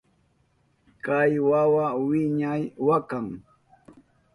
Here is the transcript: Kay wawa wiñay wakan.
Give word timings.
Kay 1.05 1.33
wawa 1.49 1.85
wiñay 2.07 2.61
wakan. 2.87 3.27